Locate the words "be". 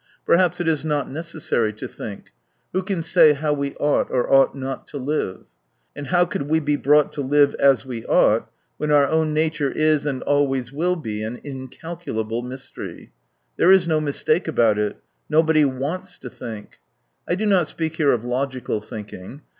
6.59-6.75, 10.95-11.21